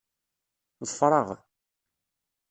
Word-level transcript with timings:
Ḍfer-aɣ. 0.89 1.29